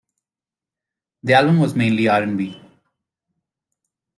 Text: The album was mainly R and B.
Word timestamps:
The 1.21 1.33
album 1.35 1.59
was 1.59 1.75
mainly 1.75 2.07
R 2.07 2.23
and 2.23 2.35
B. 2.35 2.59